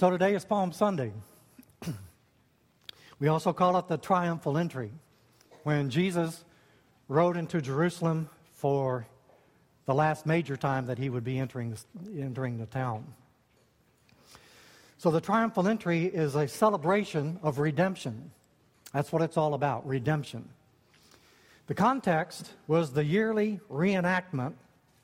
So 0.00 0.08
today 0.08 0.34
is 0.34 0.46
Palm 0.46 0.72
Sunday. 0.72 1.12
we 3.20 3.28
also 3.28 3.52
call 3.52 3.76
it 3.76 3.86
the 3.86 3.98
triumphal 3.98 4.56
entry, 4.56 4.92
when 5.64 5.90
Jesus 5.90 6.42
rode 7.08 7.36
into 7.36 7.60
Jerusalem 7.60 8.30
for 8.54 9.06
the 9.84 9.92
last 9.92 10.24
major 10.24 10.56
time 10.56 10.86
that 10.86 10.96
he 10.96 11.10
would 11.10 11.22
be 11.22 11.38
entering 11.38 11.76
entering 12.18 12.56
the 12.56 12.64
town. 12.64 13.12
So 14.96 15.10
the 15.10 15.20
triumphal 15.20 15.68
entry 15.68 16.06
is 16.06 16.34
a 16.34 16.48
celebration 16.48 17.38
of 17.42 17.58
redemption. 17.58 18.30
That's 18.94 19.12
what 19.12 19.20
it's 19.20 19.36
all 19.36 19.52
about 19.52 19.86
redemption. 19.86 20.48
The 21.66 21.74
context 21.74 22.54
was 22.66 22.94
the 22.94 23.04
yearly 23.04 23.60
reenactment 23.70 24.54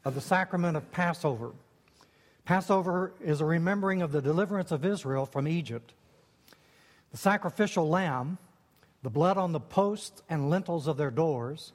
of 0.06 0.14
the 0.14 0.22
sacrament 0.22 0.74
of 0.74 0.90
Passover. 0.90 1.52
Passover 2.46 3.12
is 3.20 3.40
a 3.40 3.44
remembering 3.44 4.02
of 4.02 4.12
the 4.12 4.22
deliverance 4.22 4.70
of 4.70 4.84
Israel 4.84 5.26
from 5.26 5.48
Egypt. 5.48 5.92
The 7.10 7.16
sacrificial 7.16 7.88
lamb, 7.88 8.38
the 9.02 9.10
blood 9.10 9.36
on 9.36 9.50
the 9.50 9.60
posts 9.60 10.22
and 10.30 10.48
lintels 10.48 10.86
of 10.86 10.96
their 10.96 11.10
doors, 11.10 11.72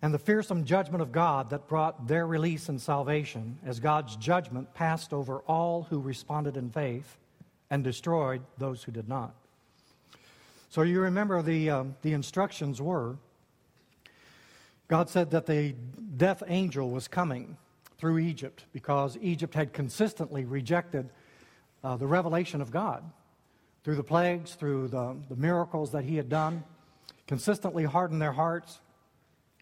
and 0.00 0.12
the 0.12 0.18
fearsome 0.18 0.64
judgment 0.64 1.02
of 1.02 1.12
God 1.12 1.50
that 1.50 1.68
brought 1.68 2.08
their 2.08 2.26
release 2.26 2.70
and 2.70 2.80
salvation 2.80 3.58
as 3.66 3.80
God's 3.80 4.16
judgment 4.16 4.72
passed 4.72 5.12
over 5.12 5.40
all 5.40 5.82
who 5.90 6.00
responded 6.00 6.56
in 6.56 6.70
faith 6.70 7.18
and 7.70 7.84
destroyed 7.84 8.40
those 8.56 8.82
who 8.82 8.92
did 8.92 9.10
not. 9.10 9.34
So 10.70 10.80
you 10.82 11.00
remember 11.00 11.42
the, 11.42 11.68
um, 11.68 11.96
the 12.00 12.14
instructions 12.14 12.80
were 12.80 13.16
God 14.88 15.08
said 15.08 15.30
that 15.30 15.46
the 15.46 15.74
death 16.16 16.42
angel 16.46 16.90
was 16.90 17.08
coming 17.08 17.56
through 18.02 18.18
Egypt 18.18 18.64
because 18.72 19.16
Egypt 19.22 19.54
had 19.54 19.72
consistently 19.72 20.44
rejected 20.44 21.08
uh, 21.84 21.96
the 21.96 22.06
revelation 22.08 22.60
of 22.60 22.72
God 22.72 23.04
through 23.84 23.94
the 23.94 24.02
plagues, 24.02 24.54
through 24.54 24.88
the, 24.88 25.16
the 25.28 25.36
miracles 25.36 25.92
that 25.92 26.02
he 26.02 26.16
had 26.16 26.28
done, 26.28 26.64
consistently 27.28 27.84
hardened 27.84 28.20
their 28.20 28.32
hearts, 28.32 28.80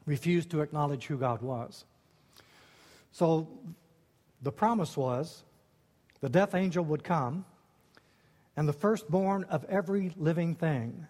refused 0.06 0.48
to 0.52 0.62
acknowledge 0.62 1.04
who 1.04 1.18
God 1.18 1.42
was. 1.42 1.84
So 3.12 3.46
the 4.40 4.52
promise 4.52 4.96
was 4.96 5.42
the 6.22 6.30
death 6.30 6.54
angel 6.54 6.82
would 6.86 7.04
come, 7.04 7.44
and 8.56 8.66
the 8.66 8.72
firstborn 8.72 9.44
of 9.50 9.66
every 9.68 10.14
living 10.16 10.54
thing, 10.54 11.06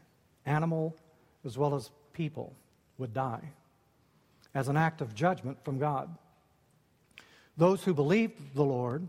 animal 0.47 0.97
as 1.45 1.57
well 1.57 1.77
as 1.77 1.93
people, 2.13 2.57
would 2.99 3.15
die 3.15 3.53
as 4.53 4.67
an 4.67 4.77
act 4.77 5.01
of 5.01 5.15
judgment 5.15 5.65
from 5.65 5.79
God. 5.79 6.13
Those 7.61 7.85
who 7.85 7.93
believed 7.93 8.55
the 8.55 8.65
Lord 8.65 9.07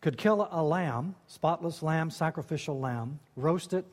could 0.00 0.16
kill 0.16 0.48
a 0.52 0.62
lamb, 0.62 1.16
spotless 1.26 1.82
lamb, 1.82 2.08
sacrificial 2.12 2.78
lamb, 2.78 3.18
roast 3.34 3.72
it, 3.72 3.84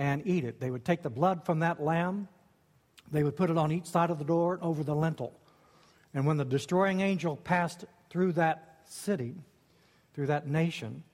and 0.00 0.26
eat 0.26 0.42
it. 0.42 0.58
They 0.58 0.68
would 0.68 0.84
take 0.84 1.02
the 1.02 1.10
blood 1.10 1.46
from 1.46 1.60
that 1.60 1.80
lamb, 1.80 2.26
they 3.12 3.22
would 3.22 3.36
put 3.36 3.48
it 3.48 3.56
on 3.56 3.70
each 3.70 3.86
side 3.86 4.10
of 4.10 4.18
the 4.18 4.24
door 4.24 4.58
over 4.60 4.82
the 4.82 4.96
lintel. 4.96 5.32
And 6.12 6.26
when 6.26 6.38
the 6.38 6.44
destroying 6.44 7.02
angel 7.02 7.36
passed 7.36 7.84
through 8.08 8.32
that 8.32 8.80
city, 8.86 9.36
through 10.12 10.26
that 10.26 10.48
nation, 10.48 11.04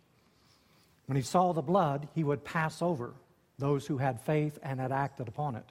when 1.04 1.16
he 1.16 1.22
saw 1.22 1.52
the 1.52 1.60
blood, 1.60 2.08
he 2.14 2.24
would 2.24 2.44
pass 2.44 2.80
over 2.80 3.12
those 3.58 3.86
who 3.86 3.98
had 3.98 4.22
faith 4.22 4.58
and 4.62 4.80
had 4.80 4.90
acted 4.90 5.28
upon 5.28 5.54
it. 5.54 5.66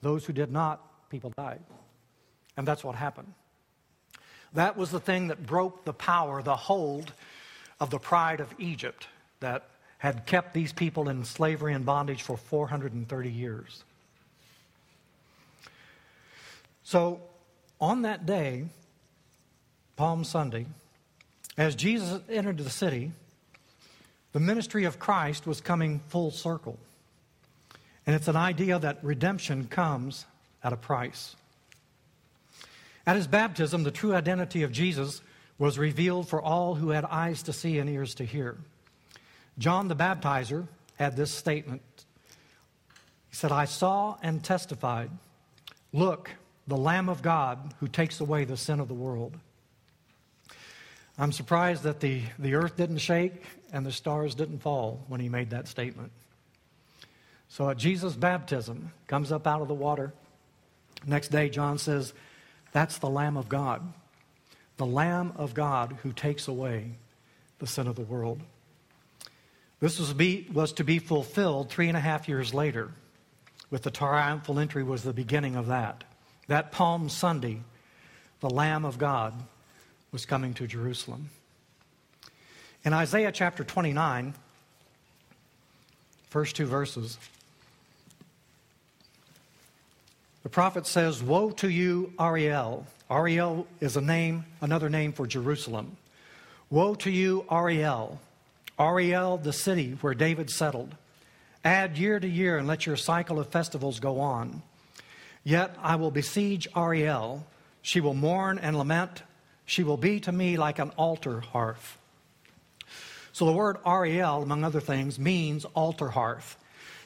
Those 0.00 0.24
who 0.24 0.32
did 0.32 0.52
not, 0.52 1.10
people 1.10 1.32
died. 1.36 1.60
And 2.56 2.68
that's 2.68 2.84
what 2.84 2.94
happened. 2.94 3.32
That 4.56 4.78
was 4.78 4.90
the 4.90 5.00
thing 5.00 5.28
that 5.28 5.46
broke 5.46 5.84
the 5.84 5.92
power, 5.92 6.42
the 6.42 6.56
hold 6.56 7.12
of 7.78 7.90
the 7.90 7.98
pride 7.98 8.40
of 8.40 8.54
Egypt 8.58 9.06
that 9.40 9.68
had 9.98 10.24
kept 10.24 10.54
these 10.54 10.72
people 10.72 11.10
in 11.10 11.24
slavery 11.24 11.74
and 11.74 11.84
bondage 11.84 12.22
for 12.22 12.38
430 12.38 13.30
years. 13.30 13.84
So, 16.84 17.20
on 17.82 18.02
that 18.02 18.24
day, 18.24 18.64
Palm 19.94 20.24
Sunday, 20.24 20.64
as 21.58 21.74
Jesus 21.74 22.22
entered 22.30 22.56
the 22.56 22.70
city, 22.70 23.12
the 24.32 24.40
ministry 24.40 24.84
of 24.84 24.98
Christ 24.98 25.46
was 25.46 25.60
coming 25.60 26.00
full 26.08 26.30
circle. 26.30 26.78
And 28.06 28.16
it's 28.16 28.28
an 28.28 28.36
idea 28.36 28.78
that 28.78 29.04
redemption 29.04 29.66
comes 29.66 30.24
at 30.64 30.72
a 30.72 30.76
price. 30.78 31.36
At 33.06 33.16
his 33.16 33.26
baptism, 33.26 33.84
the 33.84 33.90
true 33.90 34.14
identity 34.14 34.62
of 34.62 34.72
Jesus 34.72 35.22
was 35.58 35.78
revealed 35.78 36.28
for 36.28 36.42
all 36.42 36.74
who 36.74 36.90
had 36.90 37.04
eyes 37.04 37.42
to 37.44 37.52
see 37.52 37.78
and 37.78 37.88
ears 37.88 38.14
to 38.16 38.24
hear. 38.24 38.56
John 39.58 39.88
the 39.88 39.96
Baptizer 39.96 40.66
had 40.98 41.16
this 41.16 41.30
statement 41.30 41.82
He 43.30 43.36
said, 43.36 43.52
I 43.52 43.64
saw 43.64 44.16
and 44.22 44.42
testified, 44.42 45.10
look, 45.92 46.30
the 46.66 46.76
Lamb 46.76 47.08
of 47.08 47.22
God 47.22 47.74
who 47.80 47.86
takes 47.86 48.20
away 48.20 48.44
the 48.44 48.56
sin 48.56 48.80
of 48.80 48.88
the 48.88 48.94
world. 48.94 49.36
I'm 51.18 51.32
surprised 51.32 51.84
that 51.84 52.00
the, 52.00 52.22
the 52.38 52.54
earth 52.54 52.76
didn't 52.76 52.98
shake 52.98 53.42
and 53.72 53.86
the 53.86 53.92
stars 53.92 54.34
didn't 54.34 54.58
fall 54.58 55.04
when 55.08 55.20
he 55.20 55.28
made 55.28 55.50
that 55.50 55.68
statement. 55.68 56.10
So 57.48 57.70
at 57.70 57.78
Jesus' 57.78 58.14
baptism, 58.14 58.92
comes 59.06 59.32
up 59.32 59.46
out 59.46 59.62
of 59.62 59.68
the 59.68 59.74
water. 59.74 60.12
Next 61.06 61.28
day, 61.28 61.48
John 61.48 61.78
says, 61.78 62.12
that's 62.76 62.98
the 62.98 63.08
Lamb 63.08 63.38
of 63.38 63.48
God, 63.48 63.80
the 64.76 64.84
Lamb 64.84 65.32
of 65.36 65.54
God 65.54 65.96
who 66.02 66.12
takes 66.12 66.46
away 66.46 66.90
the 67.58 67.66
sin 67.66 67.86
of 67.86 67.96
the 67.96 68.02
world. 68.02 68.38
This 69.80 69.98
was, 69.98 70.12
be, 70.12 70.46
was 70.52 70.74
to 70.74 70.84
be 70.84 70.98
fulfilled 70.98 71.70
three 71.70 71.88
and 71.88 71.96
a 71.96 72.00
half 72.00 72.28
years 72.28 72.52
later. 72.52 72.90
With 73.70 73.82
the 73.82 73.90
triumphal 73.90 74.58
entry 74.58 74.82
was 74.82 75.04
the 75.04 75.14
beginning 75.14 75.56
of 75.56 75.68
that. 75.68 76.04
That 76.48 76.70
Palm 76.70 77.08
Sunday, 77.08 77.62
the 78.40 78.50
Lamb 78.50 78.84
of 78.84 78.98
God 78.98 79.32
was 80.12 80.26
coming 80.26 80.52
to 80.52 80.66
Jerusalem. 80.66 81.30
In 82.84 82.92
Isaiah 82.92 83.32
chapter 83.32 83.64
29, 83.64 84.34
first 86.28 86.54
two 86.54 86.66
verses, 86.66 87.16
The 90.46 90.50
prophet 90.50 90.86
says, 90.86 91.24
Woe 91.24 91.50
to 91.50 91.68
you, 91.68 92.12
Ariel. 92.20 92.86
Ariel 93.10 93.66
is 93.80 93.96
a 93.96 94.00
name, 94.00 94.44
another 94.60 94.88
name 94.88 95.12
for 95.12 95.26
Jerusalem. 95.26 95.96
Woe 96.70 96.94
to 96.94 97.10
you, 97.10 97.44
Ariel. 97.50 98.20
Ariel, 98.78 99.38
the 99.38 99.52
city 99.52 99.98
where 100.00 100.14
David 100.14 100.48
settled. 100.48 100.94
Add 101.64 101.98
year 101.98 102.20
to 102.20 102.28
year 102.28 102.58
and 102.58 102.68
let 102.68 102.86
your 102.86 102.94
cycle 102.94 103.40
of 103.40 103.48
festivals 103.48 103.98
go 103.98 104.20
on. 104.20 104.62
Yet 105.42 105.74
I 105.82 105.96
will 105.96 106.12
besiege 106.12 106.68
Ariel. 106.76 107.44
She 107.82 108.00
will 108.00 108.14
mourn 108.14 108.60
and 108.60 108.78
lament. 108.78 109.24
She 109.64 109.82
will 109.82 109.96
be 109.96 110.20
to 110.20 110.30
me 110.30 110.56
like 110.56 110.78
an 110.78 110.90
altar 110.90 111.40
hearth. 111.40 111.98
So 113.32 113.46
the 113.46 113.52
word 113.52 113.78
Ariel, 113.84 114.44
among 114.44 114.62
other 114.62 114.80
things, 114.80 115.18
means 115.18 115.64
altar 115.74 116.10
hearth. 116.10 116.56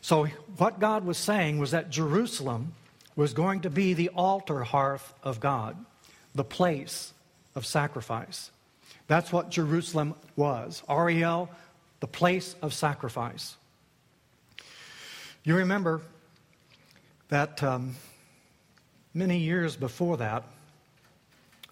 So 0.03 0.27
what 0.59 0.78
God 0.78 1.07
was 1.07 1.17
saying 1.17 1.59
was 1.59 1.71
that 1.71 1.89
Jerusalem 1.89 2.75
was 3.20 3.34
going 3.34 3.60
to 3.60 3.69
be 3.69 3.92
the 3.92 4.08
altar 4.08 4.64
hearth 4.64 5.12
of 5.22 5.41
God, 5.41 5.76
the 6.34 6.42
place 6.42 7.12
of 7.54 7.66
sacrifice. 7.66 8.50
That's 9.08 9.31
what 9.31 9.50
Jerusalem 9.50 10.14
was. 10.36 10.82
Ariel, 10.88 11.50
the 12.00 12.06
place 12.06 12.56
of 12.62 12.72
sacrifice. 12.72 13.56
You 15.44 15.56
remember 15.56 16.00
that 17.28 17.62
um, 17.62 17.94
many 19.12 19.36
years 19.36 19.76
before 19.76 20.16
that, 20.16 20.44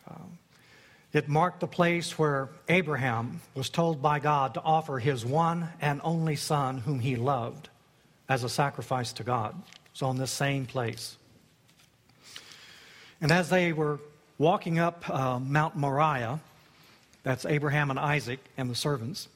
uh, 0.06 0.16
it 1.14 1.30
marked 1.30 1.60
the 1.60 1.66
place 1.66 2.18
where 2.18 2.50
Abraham 2.68 3.40
was 3.54 3.70
told 3.70 4.02
by 4.02 4.18
God 4.18 4.52
to 4.52 4.60
offer 4.60 4.98
his 4.98 5.24
one 5.24 5.70
and 5.80 6.02
only 6.04 6.36
son, 6.36 6.76
whom 6.76 7.00
he 7.00 7.16
loved, 7.16 7.70
as 8.28 8.44
a 8.44 8.50
sacrifice 8.50 9.14
to 9.14 9.22
God. 9.22 9.54
So, 9.94 10.10
in 10.10 10.18
this 10.18 10.30
same 10.30 10.66
place. 10.66 11.16
And 13.20 13.32
as 13.32 13.48
they 13.50 13.72
were 13.72 13.98
walking 14.38 14.78
up 14.78 15.08
uh, 15.10 15.38
Mount 15.38 15.76
Moriah, 15.76 16.40
that's 17.22 17.44
Abraham 17.44 17.90
and 17.90 17.98
Isaac 17.98 18.40
and 18.56 18.70
the 18.70 18.74
servants, 18.74 19.28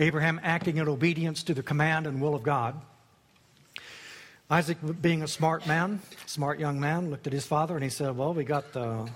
Abraham 0.00 0.40
acting 0.42 0.76
in 0.76 0.88
obedience 0.88 1.42
to 1.44 1.54
the 1.54 1.62
command 1.62 2.06
and 2.06 2.20
will 2.20 2.34
of 2.34 2.42
God. 2.42 2.74
Isaac, 4.50 4.78
being 5.00 5.22
a 5.22 5.28
smart 5.28 5.66
man, 5.66 6.00
smart 6.26 6.58
young 6.58 6.80
man, 6.80 7.10
looked 7.10 7.26
at 7.26 7.32
his 7.32 7.46
father 7.46 7.74
and 7.74 7.84
he 7.84 7.90
said, 7.90 8.16
Well, 8.16 8.32
we 8.32 8.44
got 8.44 8.72
the, 8.72 9.08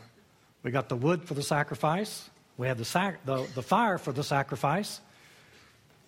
we 0.63 0.71
got 0.71 0.89
the 0.89 0.97
wood 0.97 1.25
for 1.25 1.35
the 1.35 1.43
sacrifice, 1.43 2.29
we 2.59 2.69
have 2.69 2.79
the, 2.79 2.85
sac- 2.85 3.25
the, 3.25 3.47
the 3.55 3.63
fire 3.63 3.99
for 3.99 4.13
the 4.13 4.23
sacrifice. 4.23 5.01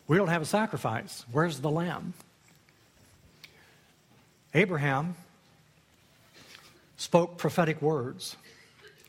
We 0.07 0.19
don't 0.19 0.29
have 0.29 0.43
a 0.43 0.47
sacrifice. 0.47 1.25
Where's 1.33 1.61
the 1.61 1.71
lamb? 1.71 2.13
Abraham 4.53 5.17
spoke 6.97 7.39
prophetic 7.39 7.81
words, 7.83 8.37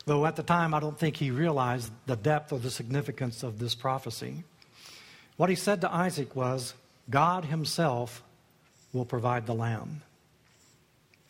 though 0.06 0.26
at 0.26 0.36
the 0.36 0.44
time 0.44 0.74
I 0.74 0.80
don't 0.80 0.98
think 0.98 1.18
he 1.18 1.32
realized 1.32 1.92
the 2.06 2.16
depth 2.16 2.52
or 2.52 2.60
the 2.60 2.72
significance 2.72 3.44
of 3.44 3.60
this 3.60 3.76
prophecy. 3.76 4.44
What 5.38 5.50
he 5.50 5.56
said 5.56 5.82
to 5.82 5.94
Isaac 5.94 6.36
was, 6.36 6.74
God 7.10 7.46
himself 7.46 8.24
will 8.94 9.06
provide 9.06 9.46
the 9.46 9.54
lamb. 9.54 10.02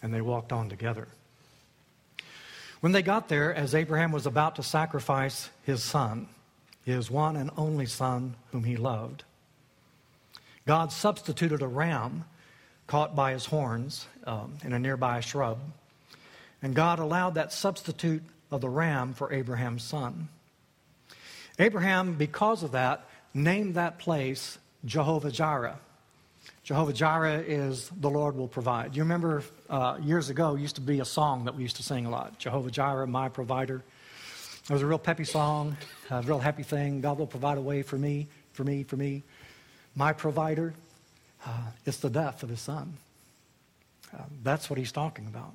And 0.02 0.14
they 0.14 0.22
walked 0.22 0.52
on 0.52 0.70
together. 0.70 1.08
When 2.82 2.92
they 2.92 3.02
got 3.02 3.30
there, 3.30 3.54
as 3.54 3.74
Abraham 3.74 4.12
was 4.12 4.28
about 4.28 4.58
to 4.58 4.64
sacrifice 4.64 5.50
his 5.64 5.84
son, 5.84 6.28
his 6.86 7.10
one 7.10 7.36
and 7.36 7.50
only 7.58 7.88
son 7.88 8.36
whom 8.52 8.64
he 8.64 8.78
loved, 8.78 9.24
God 10.68 10.92
substituted 10.92 11.62
a 11.62 11.68
ram 11.68 12.26
caught 12.86 13.16
by 13.16 13.32
his 13.32 13.46
horns 13.48 14.08
um, 14.26 14.58
in 14.64 14.74
a 14.74 14.80
nearby 14.80 15.20
shrub. 15.20 15.60
And 16.66 16.74
God 16.74 16.98
allowed 16.98 17.36
that 17.36 17.54
substitute 17.54 18.24
of 18.50 18.60
the 18.60 18.70
ram 18.70 19.14
for 19.14 19.32
Abraham's 19.32 19.84
son. 19.84 20.30
Abraham, 21.60 22.16
because 22.16 22.64
of 22.64 22.72
that, 22.72 23.08
named 23.36 23.76
that 23.76 24.00
place 24.00 24.58
Jehovah 24.84 25.30
Jireh. 25.30 25.78
Jehovah 26.64 26.92
Jireh 26.92 27.44
is 27.46 27.92
the 27.96 28.10
Lord 28.10 28.36
will 28.36 28.48
provide. 28.48 28.96
You 28.96 29.04
remember 29.04 29.44
uh, 29.70 30.00
years 30.02 30.32
ago, 30.32 30.56
used 30.56 30.74
to 30.78 30.82
be 30.82 31.02
a 31.02 31.06
song 31.06 31.46
that 31.46 31.54
we 31.54 31.62
used 31.62 31.76
to 31.76 31.84
sing 31.84 32.08
a 32.08 32.10
lot 32.10 32.40
Jehovah 32.40 32.72
Jireh, 32.72 33.06
my 33.06 33.30
provider. 33.30 33.84
It 34.64 34.74
was 34.74 34.82
a 34.82 34.88
real 34.88 34.98
peppy 34.98 35.26
song, 35.26 35.78
a 36.10 36.24
real 36.24 36.40
happy 36.40 36.64
thing. 36.64 37.00
God 37.00 37.20
will 37.20 37.28
provide 37.28 37.60
a 37.60 37.62
way 37.62 37.84
for 37.84 38.00
me, 38.00 38.26
for 38.54 38.64
me, 38.64 38.82
for 38.82 38.98
me. 38.98 39.22
My 39.96 40.14
provider. 40.14 40.74
Uh, 41.46 41.52
it's 41.86 41.98
the 41.98 42.10
death 42.10 42.42
of 42.42 42.50
his 42.50 42.60
son. 42.60 42.98
Uh, 44.12 44.24
that's 44.42 44.68
what 44.68 44.80
he's 44.80 44.92
talking 44.92 45.28
about. 45.28 45.54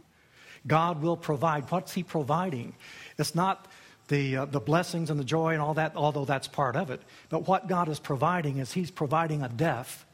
God 0.66 1.02
will 1.02 1.16
provide. 1.16 1.70
What's 1.70 1.92
he 1.92 2.02
providing? 2.02 2.74
It's 3.18 3.34
not 3.34 3.66
the, 4.08 4.38
uh, 4.38 4.44
the 4.44 4.60
blessings 4.60 5.08
and 5.10 5.18
the 5.18 5.24
joy 5.24 5.52
and 5.52 5.62
all 5.62 5.74
that, 5.74 5.96
although 5.96 6.24
that's 6.24 6.48
part 6.48 6.76
of 6.76 6.90
it. 6.90 7.00
But 7.28 7.46
what 7.46 7.68
God 7.68 7.88
is 7.88 8.00
providing 8.00 8.58
is 8.58 8.72
he's 8.72 8.90
providing 8.90 9.42
a 9.42 9.48
death 9.48 10.04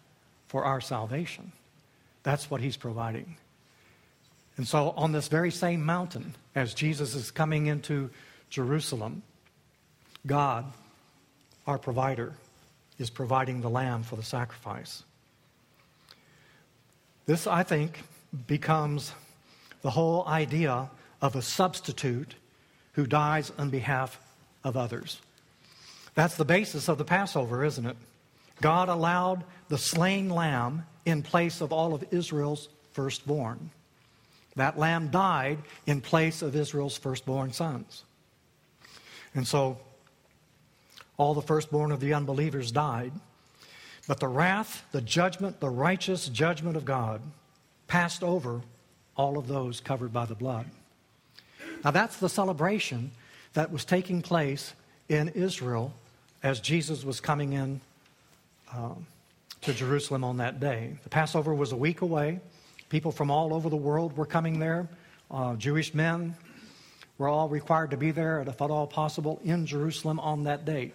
for 0.48 0.64
our 0.64 0.80
salvation. 0.80 1.52
That's 2.22 2.50
what 2.50 2.60
he's 2.60 2.76
providing. 2.76 3.36
And 4.56 4.66
so, 4.66 4.90
on 4.96 5.12
this 5.12 5.28
very 5.28 5.50
same 5.50 5.84
mountain, 5.84 6.34
as 6.54 6.72
Jesus 6.72 7.14
is 7.14 7.30
coming 7.30 7.66
into 7.66 8.10
Jerusalem, 8.48 9.22
God, 10.26 10.64
our 11.66 11.78
provider, 11.78 12.32
is 12.98 13.10
providing 13.10 13.60
the 13.60 13.68
lamb 13.68 14.02
for 14.02 14.16
the 14.16 14.22
sacrifice. 14.22 15.02
This, 17.26 17.46
I 17.46 17.62
think, 17.62 18.02
becomes 18.46 19.12
the 19.86 19.90
whole 19.92 20.26
idea 20.26 20.90
of 21.22 21.36
a 21.36 21.42
substitute 21.42 22.34
who 22.94 23.06
dies 23.06 23.52
on 23.56 23.70
behalf 23.70 24.18
of 24.64 24.76
others. 24.76 25.20
That's 26.16 26.36
the 26.36 26.44
basis 26.44 26.88
of 26.88 26.98
the 26.98 27.04
Passover, 27.04 27.64
isn't 27.64 27.86
it? 27.86 27.96
God 28.60 28.88
allowed 28.88 29.44
the 29.68 29.78
slain 29.78 30.28
lamb 30.28 30.84
in 31.04 31.22
place 31.22 31.60
of 31.60 31.72
all 31.72 31.94
of 31.94 32.04
Israel's 32.10 32.68
firstborn. 32.94 33.70
That 34.56 34.76
lamb 34.76 35.06
died 35.12 35.58
in 35.86 36.00
place 36.00 36.42
of 36.42 36.56
Israel's 36.56 36.98
firstborn 36.98 37.52
sons. 37.52 38.02
And 39.36 39.46
so 39.46 39.78
all 41.16 41.32
the 41.32 41.42
firstborn 41.42 41.92
of 41.92 42.00
the 42.00 42.12
unbelievers 42.12 42.72
died. 42.72 43.12
But 44.08 44.18
the 44.18 44.26
wrath, 44.26 44.84
the 44.90 45.00
judgment, 45.00 45.60
the 45.60 45.70
righteous 45.70 46.28
judgment 46.28 46.76
of 46.76 46.84
God 46.84 47.22
passed 47.86 48.24
over 48.24 48.62
all 49.16 49.38
of 49.38 49.48
those 49.48 49.80
covered 49.80 50.12
by 50.12 50.26
the 50.26 50.34
blood. 50.34 50.66
Now, 51.84 51.90
that's 51.90 52.16
the 52.16 52.28
celebration 52.28 53.10
that 53.54 53.70
was 53.70 53.84
taking 53.84 54.22
place 54.22 54.74
in 55.08 55.28
Israel 55.30 55.92
as 56.42 56.60
Jesus 56.60 57.04
was 57.04 57.20
coming 57.20 57.52
in 57.52 57.80
um, 58.74 59.06
to 59.62 59.72
Jerusalem 59.72 60.24
on 60.24 60.36
that 60.38 60.60
day. 60.60 60.96
The 61.02 61.08
Passover 61.08 61.54
was 61.54 61.72
a 61.72 61.76
week 61.76 62.02
away. 62.02 62.40
People 62.88 63.12
from 63.12 63.30
all 63.30 63.54
over 63.54 63.68
the 63.68 63.76
world 63.76 64.16
were 64.16 64.26
coming 64.26 64.58
there. 64.58 64.88
Uh, 65.30 65.56
Jewish 65.56 65.94
men 65.94 66.36
were 67.18 67.28
all 67.28 67.48
required 67.48 67.90
to 67.90 67.96
be 67.96 68.10
there, 68.10 68.40
if 68.42 68.60
at 68.60 68.70
all 68.70 68.86
possible, 68.86 69.40
in 69.44 69.66
Jerusalem 69.66 70.20
on 70.20 70.44
that 70.44 70.64
day 70.64 70.92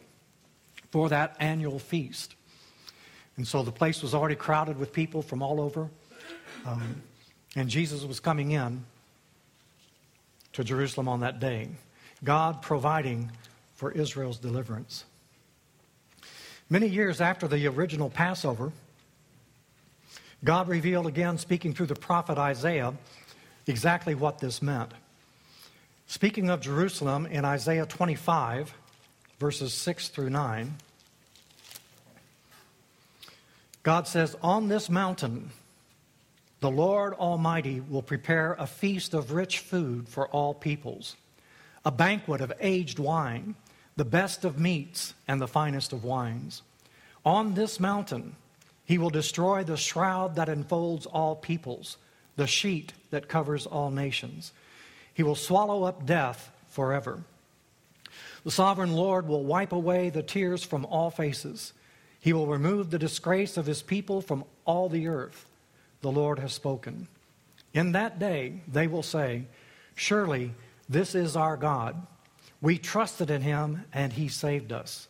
for 0.91 1.09
that 1.09 1.35
annual 1.39 1.79
feast. 1.79 2.35
And 3.37 3.47
so 3.47 3.63
the 3.63 3.71
place 3.71 4.01
was 4.01 4.13
already 4.13 4.35
crowded 4.35 4.77
with 4.77 4.93
people 4.93 5.21
from 5.21 5.41
all 5.41 5.59
over. 5.59 5.89
Um, 6.65 7.01
and 7.55 7.69
Jesus 7.69 8.03
was 8.03 8.19
coming 8.19 8.51
in 8.51 8.85
to 10.53 10.63
Jerusalem 10.63 11.07
on 11.07 11.21
that 11.21 11.39
day. 11.39 11.69
God 12.23 12.61
providing 12.61 13.31
for 13.75 13.91
Israel's 13.91 14.37
deliverance. 14.37 15.05
Many 16.69 16.87
years 16.87 17.19
after 17.19 17.47
the 17.47 17.67
original 17.67 18.09
Passover, 18.09 18.71
God 20.43 20.67
revealed 20.69 21.07
again, 21.07 21.37
speaking 21.37 21.73
through 21.73 21.87
the 21.87 21.95
prophet 21.95 22.37
Isaiah, 22.37 22.93
exactly 23.67 24.15
what 24.15 24.39
this 24.39 24.61
meant. 24.61 24.91
Speaking 26.07 26.49
of 26.49 26.61
Jerusalem 26.61 27.25
in 27.25 27.45
Isaiah 27.45 27.85
25, 27.85 28.73
verses 29.39 29.73
6 29.73 30.09
through 30.09 30.29
9, 30.29 30.75
God 33.83 34.07
says, 34.07 34.35
On 34.41 34.67
this 34.67 34.89
mountain, 34.89 35.51
the 36.61 36.71
Lord 36.71 37.13
Almighty 37.13 37.81
will 37.81 38.01
prepare 38.01 38.55
a 38.57 38.65
feast 38.65 39.13
of 39.13 39.33
rich 39.33 39.59
food 39.59 40.07
for 40.07 40.27
all 40.29 40.53
peoples, 40.53 41.17
a 41.83 41.91
banquet 41.91 42.39
of 42.41 42.53
aged 42.59 42.97
wine 42.97 43.55
the 43.95 44.05
best 44.05 44.45
of 44.45 44.59
meats 44.59 45.13
and 45.27 45.39
the 45.39 45.47
finest 45.47 45.93
of 45.93 46.03
wines. 46.03 46.61
On 47.25 47.53
this 47.53 47.79
mountain, 47.79 48.35
he 48.85 48.97
will 48.97 49.09
destroy 49.09 49.63
the 49.63 49.77
shroud 49.77 50.35
that 50.35 50.49
enfolds 50.49 51.05
all 51.05 51.35
peoples, 51.35 51.97
the 52.35 52.47
sheet 52.47 52.93
that 53.11 53.27
covers 53.27 53.65
all 53.65 53.91
nations. 53.91 54.53
He 55.13 55.23
will 55.23 55.35
swallow 55.35 55.83
up 55.83 56.05
death 56.05 56.51
forever. 56.69 57.23
The 58.43 58.51
sovereign 58.51 58.93
Lord 58.93 59.27
will 59.27 59.43
wipe 59.43 59.71
away 59.71 60.09
the 60.09 60.23
tears 60.23 60.63
from 60.63 60.85
all 60.85 61.11
faces. 61.11 61.73
He 62.19 62.33
will 62.33 62.47
remove 62.47 62.89
the 62.89 62.99
disgrace 62.99 63.57
of 63.57 63.65
his 63.65 63.81
people 63.81 64.21
from 64.21 64.45
all 64.65 64.89
the 64.89 65.07
earth. 65.07 65.45
The 66.01 66.11
Lord 66.11 66.39
has 66.39 66.53
spoken. 66.53 67.07
In 67.73 67.93
that 67.93 68.19
day, 68.19 68.61
they 68.67 68.87
will 68.87 69.03
say, 69.03 69.45
Surely 69.95 70.51
this 70.89 71.15
is 71.15 71.35
our 71.35 71.57
God. 71.57 72.07
We 72.61 72.77
trusted 72.77 73.29
in 73.29 73.41
him, 73.41 73.85
and 73.93 74.13
he 74.13 74.27
saved 74.27 74.71
us. 74.71 75.07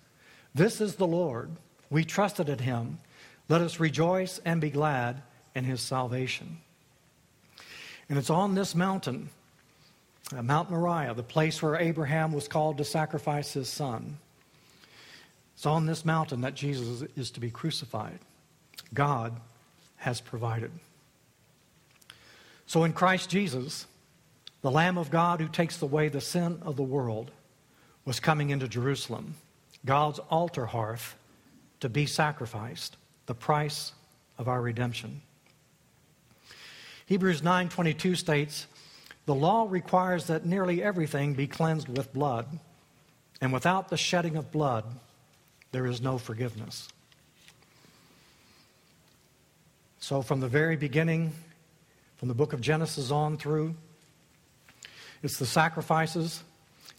This 0.53 0.81
is 0.81 0.95
the 0.95 1.07
Lord. 1.07 1.51
We 1.89 2.05
trusted 2.05 2.49
in 2.49 2.59
him. 2.59 2.99
Let 3.49 3.61
us 3.61 3.79
rejoice 3.79 4.39
and 4.45 4.61
be 4.61 4.69
glad 4.69 5.21
in 5.55 5.63
his 5.63 5.81
salvation. 5.81 6.59
And 8.09 8.17
it's 8.17 8.29
on 8.29 8.55
this 8.55 8.75
mountain, 8.75 9.29
uh, 10.35 10.41
Mount 10.41 10.69
Moriah, 10.69 11.13
the 11.13 11.23
place 11.23 11.61
where 11.61 11.75
Abraham 11.75 12.31
was 12.33 12.47
called 12.47 12.77
to 12.77 12.85
sacrifice 12.85 13.53
his 13.53 13.69
son. 13.69 14.17
It's 15.55 15.65
on 15.65 15.85
this 15.85 16.05
mountain 16.05 16.41
that 16.41 16.55
Jesus 16.55 17.03
is 17.15 17.31
to 17.31 17.39
be 17.39 17.51
crucified. 17.51 18.19
God 18.93 19.39
has 20.01 20.19
provided. 20.19 20.71
So 22.65 22.83
in 22.83 22.93
Christ 22.93 23.29
Jesus, 23.29 23.85
the 24.61 24.71
Lamb 24.71 24.97
of 24.97 25.11
God 25.11 25.39
who 25.39 25.47
takes 25.47 25.81
away 25.81 26.09
the 26.09 26.21
sin 26.21 26.59
of 26.63 26.75
the 26.75 26.83
world, 26.83 27.31
was 28.03 28.19
coming 28.19 28.49
into 28.49 28.67
Jerusalem, 28.67 29.35
God's 29.85 30.17
altar 30.29 30.65
hearth, 30.65 31.15
to 31.81 31.89
be 31.89 32.07
sacrificed, 32.07 32.97
the 33.27 33.35
price 33.35 33.91
of 34.39 34.47
our 34.47 34.61
redemption. 34.61 35.21
Hebrews 37.05 37.43
9:22 37.43 38.15
states, 38.15 38.65
"The 39.25 39.35
law 39.35 39.67
requires 39.69 40.25
that 40.25 40.45
nearly 40.45 40.81
everything 40.81 41.35
be 41.35 41.45
cleansed 41.45 41.89
with 41.89 42.13
blood, 42.13 42.59
and 43.39 43.53
without 43.53 43.89
the 43.89 43.97
shedding 43.97 44.35
of 44.35 44.51
blood, 44.51 44.99
there 45.71 45.85
is 45.85 46.01
no 46.01 46.17
forgiveness." 46.17 46.89
So 50.01 50.21
from 50.21 50.39
the 50.39 50.47
very 50.47 50.75
beginning, 50.75 51.31
from 52.17 52.27
the 52.27 52.33
book 52.33 52.51
of 52.51 52.59
Genesis 52.59 53.11
on 53.11 53.37
through, 53.37 53.75
it's 55.23 55.37
the 55.37 55.45
sacrifices 55.45 56.43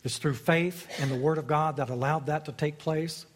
it's 0.04 0.18
through 0.18 0.34
faith 0.34 0.88
and 1.00 1.10
the 1.10 1.16
Word 1.16 1.38
of 1.38 1.46
God 1.46 1.76
that 1.76 1.90
allowed 1.90 2.26
that 2.26 2.44
to 2.46 2.52
take 2.52 2.78
place 2.78 3.26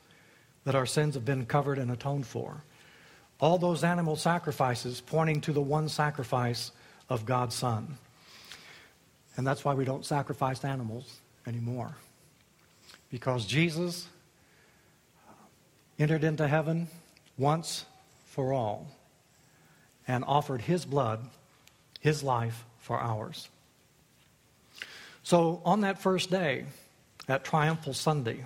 that 0.64 0.75
our 0.75 0.87
sins 0.87 1.14
have 1.14 1.25
been 1.25 1.46
covered 1.46 1.78
and 1.78 1.90
atoned 1.90 2.26
for. 2.26 2.62
All 3.38 3.58
those 3.58 3.85
animal 3.85 4.16
sacrifices 4.16 5.00
pointing 5.00 5.40
to 5.42 5.52
the 5.52 5.61
one 5.61 5.88
sacrifice 5.88 6.73
of 7.08 7.25
God's 7.25 7.54
Son. 7.54 7.99
And 9.37 9.46
that's 9.46 9.64
why 9.64 9.75
we 9.75 9.85
don't 9.85 10.04
sacrifice 10.04 10.64
animals 10.64 11.20
anymore. 11.46 11.94
Because 13.11 13.46
Jesus 13.46 14.08
entered 15.99 16.25
into 16.25 16.49
heaven 16.49 16.88
once 17.38 17.85
for 18.25 18.52
all 18.52 18.88
and 20.07 20.25
offered 20.25 20.63
his 20.63 20.85
blood, 20.85 21.21
his 22.01 22.23
life 22.23 22.65
for 22.79 22.99
ours. 22.99 23.49
So 25.23 25.61
on 25.65 25.81
that 25.81 26.01
first 26.01 26.31
day, 26.31 26.67
that 27.27 27.45
triumphal 27.45 27.95
Sunday, 27.95 28.45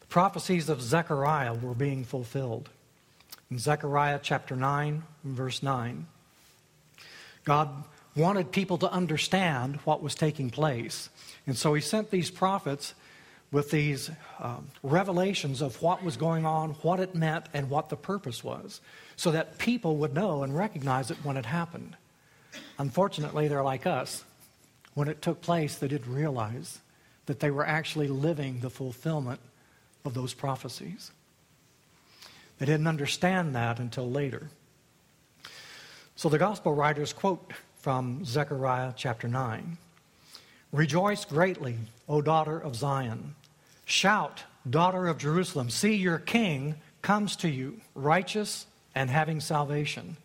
the 0.00 0.06
prophecies 0.06 0.68
of 0.68 0.80
Zechariah 0.80 1.54
were 1.54 1.74
being 1.74 2.04
fulfilled. 2.04 2.68
In 3.50 3.58
Zechariah 3.58 4.20
chapter 4.22 4.54
9, 4.54 5.02
verse 5.24 5.62
9, 5.62 6.06
God 7.44 7.84
wanted 8.16 8.52
people 8.52 8.78
to 8.78 8.90
understand 8.90 9.76
what 9.84 10.02
was 10.02 10.14
taking 10.14 10.50
place. 10.50 11.08
And 11.46 11.56
so 11.56 11.74
he 11.74 11.80
sent 11.80 12.10
these 12.10 12.30
prophets 12.30 12.94
with 13.50 13.70
these 13.70 14.10
um, 14.40 14.68
revelations 14.82 15.62
of 15.62 15.80
what 15.82 16.02
was 16.02 16.16
going 16.16 16.46
on, 16.46 16.70
what 16.82 17.00
it 17.00 17.14
meant, 17.14 17.46
and 17.52 17.70
what 17.70 17.88
the 17.88 17.96
purpose 17.96 18.42
was, 18.42 18.80
so 19.16 19.30
that 19.30 19.58
people 19.58 19.96
would 19.96 20.14
know 20.14 20.42
and 20.42 20.56
recognize 20.56 21.10
it 21.10 21.18
when 21.22 21.36
it 21.36 21.46
happened. 21.46 21.96
Unfortunately, 22.78 23.48
they're 23.48 23.62
like 23.62 23.86
us. 23.86 24.24
When 24.94 25.08
it 25.08 25.22
took 25.22 25.40
place, 25.40 25.76
they 25.76 25.88
didn't 25.88 26.12
realize 26.12 26.80
that 27.26 27.40
they 27.40 27.50
were 27.50 27.66
actually 27.66 28.08
living 28.08 28.60
the 28.60 28.70
fulfillment 28.70 29.40
of 30.04 30.14
those 30.14 30.34
prophecies. 30.34 31.10
They 32.58 32.66
didn't 32.66 32.86
understand 32.86 33.54
that 33.54 33.78
until 33.78 34.08
later. 34.08 34.50
So 36.16 36.28
the 36.28 36.38
gospel 36.38 36.74
writers 36.74 37.12
quote 37.12 37.52
from 37.80 38.24
Zechariah 38.24 38.92
chapter 38.96 39.28
9 39.28 39.78
Rejoice 40.72 41.24
greatly, 41.24 41.76
O 42.08 42.20
daughter 42.20 42.58
of 42.58 42.74
Zion. 42.74 43.34
Shout, 43.84 44.42
daughter 44.68 45.06
of 45.06 45.18
Jerusalem. 45.18 45.70
See, 45.70 45.94
your 45.94 46.18
king 46.18 46.76
comes 47.02 47.36
to 47.36 47.48
you, 47.48 47.80
righteous 47.94 48.66
and 48.94 49.10
having 49.10 49.40
salvation, 49.40 50.16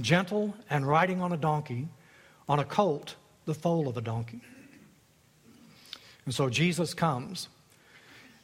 gentle 0.00 0.54
and 0.70 0.86
riding 0.86 1.20
on 1.20 1.32
a 1.32 1.36
donkey, 1.36 1.88
on 2.48 2.58
a 2.58 2.64
colt, 2.64 3.16
the 3.46 3.54
foal 3.54 3.88
of 3.88 3.96
a 3.96 4.00
donkey. 4.00 4.40
And 6.24 6.34
so 6.34 6.48
Jesus 6.48 6.94
comes, 6.94 7.48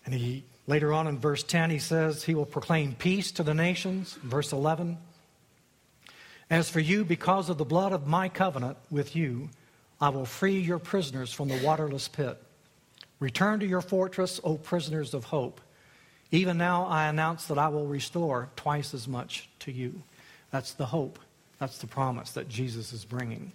and 0.05 0.15
he 0.15 0.45
later 0.67 0.93
on 0.93 1.07
in 1.07 1.19
verse 1.19 1.43
10 1.43 1.71
he 1.71 1.79
says 1.79 2.23
he 2.23 2.35
will 2.35 2.47
proclaim 2.47 2.95
peace 2.95 3.33
to 3.33 3.43
the 3.43 3.55
nations. 3.55 4.19
Verse 4.23 4.53
11, 4.53 4.99
as 6.51 6.69
for 6.69 6.81
you, 6.81 7.05
because 7.05 7.49
of 7.49 7.59
the 7.59 7.65
blood 7.65 7.93
of 7.93 8.07
my 8.07 8.29
covenant 8.29 8.77
with 8.91 9.15
you, 9.15 9.49
I 10.01 10.09
will 10.09 10.25
free 10.25 10.59
your 10.59 10.79
prisoners 10.79 11.33
from 11.33 11.49
the 11.49 11.61
waterless 11.63 12.09
pit. 12.09 12.43
Return 13.21 13.61
to 13.61 13.67
your 13.67 13.83
fortress, 13.83 14.41
O 14.43 14.57
prisoners 14.57 15.15
of 15.15 15.25
hope. 15.25 15.61
Even 16.33 16.59
now 16.59 16.85
I 16.87 17.09
announce 17.09 17.47
that 17.47 17.59
I 17.59 17.69
will 17.69 17.87
restore 17.87 18.49
twice 18.57 18.95
as 18.95 19.09
much 19.09 19.49
to 19.61 19.73
you. 19.73 20.03
That's 20.51 20.73
the 20.75 20.87
hope. 20.87 21.19
That's 21.59 21.79
the 21.79 21.87
promise 21.87 22.31
that 22.33 22.49
Jesus 22.49 22.93
is 22.93 23.05
bringing. 23.05 23.53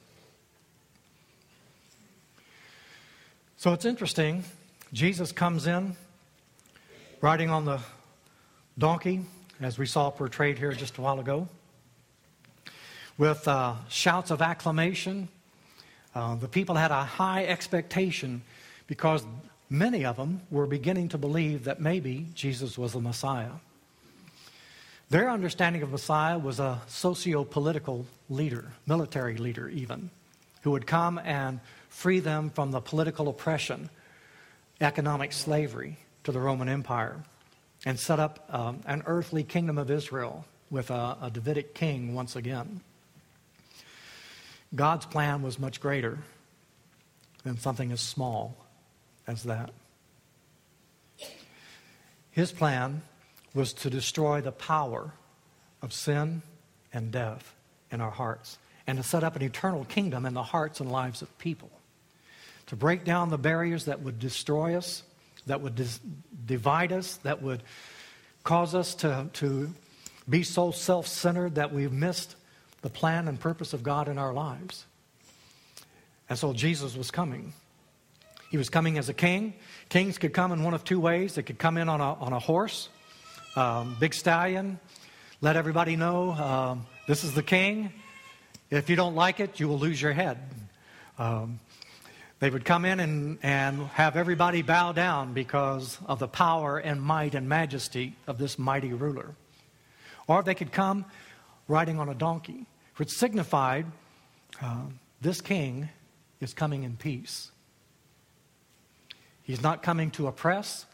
So 3.58 3.74
it's 3.74 3.86
interesting. 3.86 4.44
Jesus 4.94 5.32
comes 5.32 5.68
in 5.68 5.96
riding 7.22 7.50
on 7.50 7.66
the 7.66 7.80
donkey, 8.78 9.22
as 9.62 9.80
we 9.80 9.86
saw 9.86 10.10
portrayed 10.10 10.60
here 10.60 10.74
just 10.74 10.98
a 10.98 11.02
while 11.02 11.20
ago, 11.20 11.48
with 13.18 13.48
uh, 13.48 13.74
shouts 13.88 14.30
of 14.30 14.42
acclamation. 14.42 15.30
Uh, 16.14 16.36
the 16.36 16.48
people 16.48 16.76
had 16.76 16.92
a 16.92 17.04
high 17.04 17.46
expectation 17.46 18.42
because 18.88 19.26
many 19.70 20.06
of 20.06 20.18
them 20.18 20.42
were 20.52 20.68
beginning 20.68 21.10
to 21.10 21.18
believe 21.18 21.66
that 21.66 21.82
maybe 21.82 22.28
Jesus 22.34 22.78
was 22.78 22.94
the 22.94 23.00
Messiah. 23.00 23.52
Their 25.10 25.30
understanding 25.30 25.84
of 25.84 25.92
Messiah 25.92 26.38
was 26.38 26.60
a 26.60 26.82
socio 26.88 27.44
political 27.44 28.06
leader, 28.30 28.72
military 28.88 29.38
leader 29.38 29.70
even, 29.70 30.10
who 30.62 30.72
would 30.72 30.88
come 30.88 31.20
and 31.20 31.60
free 31.90 32.20
them 32.20 32.50
from 32.50 32.72
the 32.72 32.82
political 32.82 33.28
oppression, 33.28 33.90
economic 34.82 35.32
slavery 35.32 35.98
to 36.24 36.32
the 36.32 36.40
Roman 36.40 36.68
Empire, 36.68 37.24
and 37.86 38.00
set 38.00 38.20
up 38.20 38.50
um, 38.50 38.82
an 38.88 39.04
earthly 39.06 39.44
kingdom 39.44 39.78
of 39.78 39.92
Israel 39.92 40.46
with 40.72 40.90
a, 40.90 41.18
a 41.22 41.30
Davidic 41.30 41.76
king 41.76 42.16
once 42.16 42.36
again. 42.36 42.82
God's 44.74 45.06
plan 45.06 45.44
was 45.44 45.60
much 45.60 45.80
greater 45.80 46.18
than 47.44 47.60
something 47.60 47.92
as 47.92 48.02
small 48.02 48.65
as 49.28 49.44
that. 49.44 49.72
His 52.32 52.52
plan 52.52 53.02
was 53.54 53.74
to 53.74 53.90
destroy 53.90 54.42
the 54.42 54.52
power 54.52 55.14
of 55.82 55.94
sin 55.94 56.42
and 56.94 57.12
death 57.12 57.54
in 57.92 58.02
our 58.02 58.12
hearts 58.12 58.58
and 58.88 58.98
to 58.98 59.04
set 59.04 59.24
up 59.24 59.36
an 59.36 59.42
eternal 59.42 59.86
kingdom 59.86 60.26
in 60.26 60.34
the 60.34 60.44
hearts 60.44 60.80
and 60.80 60.92
lives 60.92 61.22
of 61.22 61.38
people. 61.38 61.72
To 62.68 62.76
break 62.76 63.04
down 63.04 63.30
the 63.30 63.38
barriers 63.38 63.86
that 63.86 64.02
would 64.02 64.20
destroy 64.20 64.76
us, 64.76 65.04
that 65.46 65.62
would 65.62 65.76
dis- 65.76 66.00
divide 66.46 66.92
us, 66.92 67.18
that 67.18 67.42
would 67.42 67.64
cause 68.44 68.76
us 68.76 68.96
to, 68.96 69.30
to 69.34 69.74
be 70.28 70.44
so 70.44 70.72
self 70.72 71.08
centered 71.08 71.56
that 71.56 71.74
we've 71.74 71.92
missed 71.92 72.36
the 72.82 72.90
plan 72.90 73.28
and 73.28 73.40
purpose 73.40 73.74
of 73.74 73.84
God 73.84 74.08
in 74.08 74.18
our 74.18 74.34
lives. 74.34 74.86
And 76.30 76.38
so 76.38 76.54
Jesus 76.54 76.96
was 76.96 77.12
coming. 77.12 77.54
He 78.50 78.58
was 78.58 78.70
coming 78.70 78.98
as 78.98 79.10
a 79.10 79.14
king. 79.14 79.54
Kings 79.90 80.18
could 80.18 80.34
come 80.34 80.52
in 80.52 80.64
one 80.64 80.74
of 80.74 80.84
two 80.84 81.00
ways. 81.00 81.36
They 81.36 81.44
could 81.44 81.58
come 81.58 81.78
in 81.78 81.90
on 81.90 82.00
a, 82.02 82.14
on 82.14 82.34
a 82.34 82.40
horse, 82.40 82.90
um, 83.56 83.96
big 84.00 84.14
stallion, 84.14 84.80
let 85.42 85.56
everybody 85.56 85.96
know 85.96 86.32
um, 86.32 86.86
this 87.08 87.24
is 87.24 87.34
the 87.34 87.44
king. 87.44 87.92
If 88.70 88.90
you 88.90 88.96
don't 88.96 89.16
like 89.16 89.40
it, 89.40 89.60
you 89.60 89.68
will 89.68 89.78
lose 89.78 90.02
your 90.02 90.14
head. 90.14 90.38
Um, 91.20 91.60
they 92.40 92.50
would 92.50 92.66
come 92.66 92.86
in 92.86 93.00
and, 93.00 93.38
and 93.44 93.88
have 93.88 94.18
everybody 94.18 94.62
bow 94.62 94.92
down 94.92 95.34
because 95.34 95.98
of 96.06 96.20
the 96.20 96.28
power 96.28 96.78
and 96.78 97.02
might 97.02 97.36
and 97.36 97.48
majesty 97.48 98.16
of 98.28 98.38
this 98.38 98.58
mighty 98.60 98.94
ruler. 98.94 99.36
Or 100.28 100.44
they 100.44 100.56
could 100.56 100.72
come 100.72 101.06
riding 101.68 102.00
on 102.00 102.10
a 102.10 102.16
donkey, 102.16 102.66
which 102.98 103.10
signified 103.10 103.86
uh, 104.62 104.86
this 105.22 105.42
king 105.42 105.90
is 106.42 106.54
coming 106.54 106.84
in 106.84 106.98
peace. 106.98 107.52
He's 109.46 109.62
not 109.62 109.84
coming 109.84 110.12
to 110.12 110.28
oppress. 110.28 110.86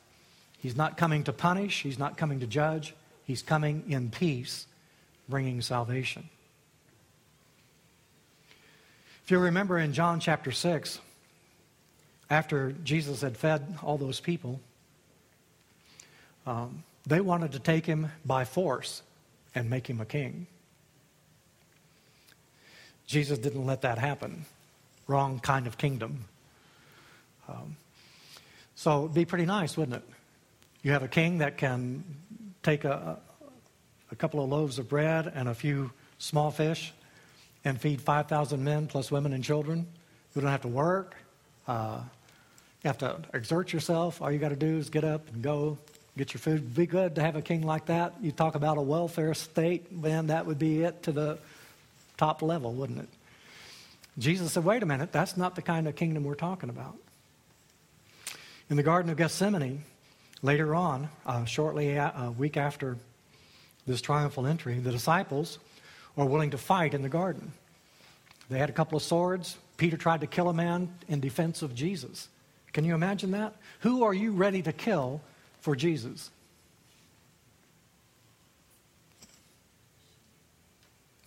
He's 0.59 0.75
not 0.75 0.97
coming 0.97 1.23
to 1.23 1.33
punish. 1.33 1.81
He's 1.81 1.97
not 1.97 2.17
coming 2.17 2.41
to 2.41 2.47
judge. 2.47 2.93
He's 3.25 3.41
coming 3.41 3.83
in 3.87 4.11
peace, 4.11 4.67
bringing 5.29 5.61
salvation. 5.61 6.29
If 9.23 9.31
you 9.31 9.39
remember 9.39 9.79
in 9.79 9.93
John 9.93 10.19
chapter 10.19 10.51
6, 10.51 10.99
after 12.29 12.73
Jesus 12.83 13.21
had 13.21 13.37
fed 13.37 13.77
all 13.81 13.97
those 13.97 14.19
people, 14.19 14.59
um, 16.45 16.83
they 17.07 17.21
wanted 17.21 17.53
to 17.53 17.59
take 17.59 17.85
him 17.85 18.11
by 18.25 18.43
force 18.43 19.01
and 19.55 19.69
make 19.69 19.87
him 19.89 20.01
a 20.01 20.05
king. 20.05 20.47
Jesus 23.07 23.37
didn't 23.39 23.65
let 23.65 23.81
that 23.81 23.97
happen. 23.97 24.45
Wrong 25.07 25.39
kind 25.39 25.67
of 25.67 25.77
kingdom. 25.77 26.25
Um, 27.47 27.75
so 28.81 29.03
it'd 29.03 29.13
be 29.13 29.25
pretty 29.25 29.45
nice, 29.45 29.77
wouldn't 29.77 29.97
it? 29.97 30.03
You 30.81 30.93
have 30.93 31.03
a 31.03 31.07
king 31.07 31.37
that 31.37 31.55
can 31.55 32.03
take 32.63 32.83
a, 32.83 33.19
a 34.11 34.15
couple 34.15 34.43
of 34.43 34.49
loaves 34.49 34.79
of 34.79 34.89
bread 34.89 35.31
and 35.35 35.47
a 35.47 35.53
few 35.53 35.91
small 36.17 36.49
fish 36.49 36.91
and 37.63 37.79
feed 37.79 38.01
5,000 38.01 38.63
men 38.63 38.87
plus 38.87 39.11
women 39.11 39.33
and 39.33 39.43
children. 39.43 39.85
You 40.33 40.41
don't 40.41 40.49
have 40.49 40.63
to 40.63 40.67
work. 40.67 41.15
Uh, 41.67 41.99
you 42.83 42.87
have 42.87 42.97
to 42.97 43.17
exert 43.35 43.71
yourself. 43.71 44.19
All 44.19 44.31
you 44.31 44.39
got 44.39 44.49
to 44.49 44.55
do 44.55 44.79
is 44.79 44.89
get 44.89 45.03
up 45.03 45.31
and 45.31 45.43
go 45.43 45.77
get 46.17 46.33
your 46.33 46.39
food. 46.39 46.55
It'd 46.55 46.73
be 46.73 46.87
good 46.87 47.13
to 47.17 47.21
have 47.21 47.35
a 47.35 47.43
king 47.43 47.61
like 47.61 47.85
that. 47.85 48.15
You 48.19 48.31
talk 48.31 48.55
about 48.55 48.79
a 48.79 48.81
welfare 48.81 49.35
state, 49.35 49.91
man, 49.91 50.25
that 50.27 50.47
would 50.47 50.57
be 50.57 50.81
it 50.81 51.03
to 51.03 51.11
the 51.11 51.37
top 52.17 52.41
level, 52.41 52.73
wouldn't 52.73 52.97
it? 52.97 53.09
Jesus 54.17 54.53
said, 54.53 54.65
wait 54.65 54.81
a 54.81 54.87
minute, 54.87 55.11
that's 55.11 55.37
not 55.37 55.53
the 55.53 55.61
kind 55.61 55.87
of 55.87 55.95
kingdom 55.95 56.23
we're 56.23 56.33
talking 56.33 56.71
about. 56.71 56.95
In 58.71 58.77
the 58.77 58.83
Garden 58.83 59.11
of 59.11 59.17
Gethsemane, 59.17 59.83
later 60.41 60.73
on, 60.73 61.09
uh, 61.25 61.43
shortly 61.43 61.97
a, 61.97 62.13
a 62.15 62.31
week 62.31 62.55
after 62.55 62.95
this 63.85 63.99
triumphal 63.99 64.47
entry, 64.47 64.79
the 64.79 64.91
disciples 64.91 65.59
are 66.17 66.25
willing 66.25 66.51
to 66.51 66.57
fight 66.57 66.93
in 66.93 67.01
the 67.01 67.09
garden. 67.09 67.51
They 68.49 68.59
had 68.59 68.69
a 68.69 68.71
couple 68.71 68.95
of 68.95 69.03
swords. 69.03 69.57
Peter 69.75 69.97
tried 69.97 70.21
to 70.21 70.27
kill 70.27 70.47
a 70.47 70.53
man 70.53 70.87
in 71.09 71.19
defense 71.19 71.61
of 71.61 71.75
Jesus. 71.75 72.29
Can 72.71 72.85
you 72.85 72.95
imagine 72.95 73.31
that? 73.31 73.57
Who 73.81 74.05
are 74.05 74.13
you 74.13 74.31
ready 74.31 74.61
to 74.61 74.71
kill 74.71 75.19
for 75.59 75.75
Jesus? 75.75 76.31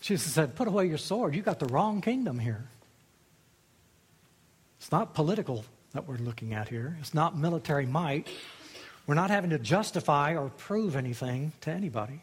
Jesus 0.00 0.32
said, 0.32 0.56
Put 0.56 0.66
away 0.66 0.86
your 0.86 0.96
sword. 0.96 1.34
You 1.34 1.42
got 1.42 1.58
the 1.58 1.66
wrong 1.66 2.00
kingdom 2.00 2.38
here. 2.38 2.64
It's 4.78 4.90
not 4.90 5.12
political 5.12 5.66
that 5.94 6.06
we're 6.06 6.16
looking 6.16 6.52
at 6.52 6.68
here. 6.68 6.96
It's 7.00 7.14
not 7.14 7.38
military 7.38 7.86
might. 7.86 8.28
We're 9.06 9.14
not 9.14 9.30
having 9.30 9.50
to 9.50 9.58
justify 9.58 10.34
or 10.34 10.50
prove 10.50 10.96
anything 10.96 11.52
to 11.62 11.70
anybody. 11.70 12.20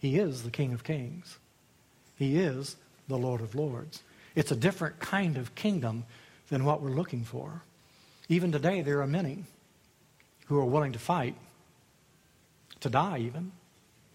He 0.00 0.18
is 0.18 0.42
the 0.42 0.50
King 0.50 0.72
of 0.72 0.82
Kings, 0.82 1.38
He 2.16 2.38
is 2.38 2.76
the 3.08 3.18
Lord 3.18 3.40
of 3.40 3.54
Lords. 3.54 4.02
It's 4.34 4.50
a 4.50 4.56
different 4.56 4.98
kind 4.98 5.38
of 5.38 5.54
kingdom 5.54 6.04
than 6.48 6.64
what 6.64 6.82
we're 6.82 6.90
looking 6.90 7.24
for. 7.24 7.62
Even 8.28 8.52
today, 8.52 8.82
there 8.82 9.00
are 9.00 9.06
many 9.06 9.44
who 10.46 10.58
are 10.58 10.64
willing 10.64 10.92
to 10.92 10.98
fight, 10.98 11.34
to 12.80 12.90
die 12.90 13.18
even, 13.18 13.52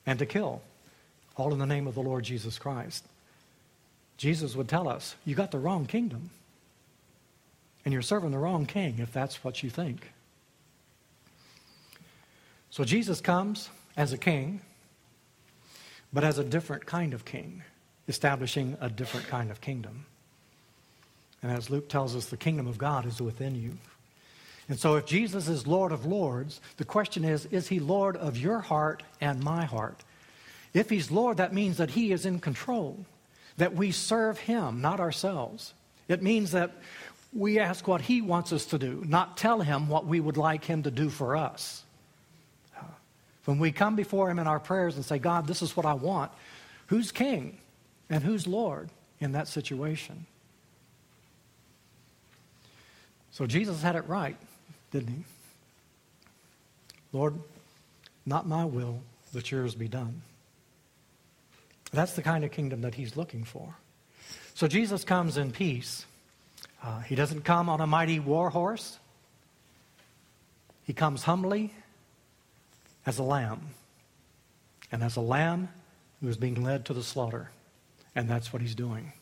and 0.06 0.20
to 0.20 0.26
kill, 0.26 0.62
all 1.38 1.54
in 1.54 1.60
the 1.60 1.66
name 1.66 1.88
of 1.88 1.96
the 1.96 2.02
Lord 2.02 2.24
Jesus 2.24 2.60
Christ. 2.60 3.04
Jesus 4.18 4.56
would 4.56 4.68
tell 4.68 4.88
us, 4.88 5.16
You 5.26 5.34
got 5.34 5.52
the 5.52 5.58
wrong 5.60 5.88
kingdom. 5.88 6.30
And 7.84 7.94
you're 7.94 8.02
serving 8.02 8.32
the 8.32 8.38
wrong 8.38 8.66
king 8.66 9.00
if 9.00 9.12
that's 9.12 9.44
what 9.44 9.64
you 9.64 9.70
think. 9.70 10.12
So 12.70 12.84
Jesus 12.84 13.20
comes 13.20 13.70
as 13.98 14.14
a 14.14 14.18
king, 14.18 14.62
but 16.14 16.24
as 16.24 16.38
a 16.38 16.44
different 16.44 16.86
kind 16.86 17.14
of 17.14 17.26
king, 17.26 17.64
establishing 18.08 18.78
a 18.80 18.90
different 18.90 19.28
kind 19.28 19.52
of 19.52 19.62
kingdom. 19.62 20.06
And 21.44 21.52
as 21.52 21.70
Luke 21.70 21.90
tells 21.90 22.16
us, 22.16 22.28
the 22.28 22.38
kingdom 22.38 22.68
of 22.68 22.78
God 22.78 23.06
is 23.06 23.22
within 23.22 23.56
you. 23.56 23.78
And 24.70 24.80
so, 24.80 24.96
if 24.96 25.06
Jesus 25.06 25.50
is 25.50 25.68
Lord 25.68 25.92
of 25.92 26.06
Lords, 26.06 26.62
the 26.78 26.86
question 26.86 27.26
is 27.26 27.46
is 27.48 27.68
he 27.68 27.80
Lord 27.80 28.16
of 28.16 28.38
your 28.38 28.60
heart 28.60 29.04
and 29.20 29.44
my 29.44 29.66
heart? 29.66 30.00
If 30.74 30.90
he's 30.90 31.12
Lord, 31.12 31.38
that 31.38 31.54
means 31.54 31.78
that 31.78 31.90
he 31.90 32.14
is 32.14 32.26
in 32.26 32.40
control, 32.40 33.06
that 33.58 33.76
we 33.76 33.92
serve 33.92 34.38
him, 34.38 34.80
not 34.80 35.00
ourselves. 35.00 35.74
It 36.08 36.22
means 36.22 36.52
that 36.52 36.72
we 37.34 37.60
ask 37.60 37.88
what 37.88 38.02
he 38.02 38.22
wants 38.22 38.52
us 38.52 38.66
to 38.68 38.78
do, 38.78 39.04
not 39.08 39.38
tell 39.38 39.62
him 39.62 39.88
what 39.88 40.06
we 40.06 40.20
would 40.20 40.38
like 40.38 40.66
him 40.66 40.84
to 40.84 40.92
do 40.92 41.10
for 41.10 41.36
us. 41.36 41.84
When 43.46 43.58
we 43.58 43.72
come 43.72 43.96
before 43.96 44.30
him 44.30 44.38
in 44.38 44.48
our 44.48 44.60
prayers 44.60 44.96
and 44.96 45.06
say, 45.06 45.18
God, 45.18 45.48
this 45.48 45.62
is 45.62 45.76
what 45.76 45.86
I 45.86 45.94
want, 45.94 46.32
who's 46.88 47.12
king 47.12 47.58
and 48.10 48.24
who's 48.24 48.46
Lord 48.46 48.90
in 49.20 49.32
that 49.32 49.48
situation? 49.48 50.26
So 53.32 53.48
Jesus 53.48 53.82
had 53.82 53.96
it 53.96 54.08
right, 54.08 54.36
didn't 54.92 55.10
he? 55.10 55.24
Lord, 57.14 57.36
not 58.26 58.48
my 58.48 58.66
will, 58.66 59.02
but 59.34 59.50
yours 59.50 59.74
be 59.74 59.88
done. 59.88 60.22
That's 61.92 62.14
the 62.14 62.22
kind 62.22 62.44
of 62.44 62.52
kingdom 62.52 62.82
that 62.82 62.96
he's 62.96 63.18
looking 63.18 63.44
for. 63.44 63.76
So 64.54 64.68
Jesus 64.68 65.04
comes 65.04 65.38
in 65.38 65.52
peace. 65.52 66.06
Uh, 66.84 67.00
he 67.02 67.16
doesn't 67.16 67.42
come 67.42 67.70
on 67.70 67.80
a 67.80 67.88
mighty 67.88 68.20
war 68.20 68.50
horse. 68.50 68.98
He 70.84 70.94
comes 70.94 71.24
humbly 71.24 71.74
as 73.06 73.20
a 73.20 73.24
lamb. 73.24 73.62
And 74.92 75.04
as 75.04 75.16
a 75.16 75.22
lamb 75.22 75.70
who 76.20 76.28
is 76.28 76.38
being 76.38 76.64
led 76.64 76.86
to 76.86 76.94
the 76.94 77.04
slaughter. 77.04 77.52
And 78.16 78.30
that's 78.30 78.52
what 78.52 78.62
he's 78.62 78.76
doing. 78.76 79.14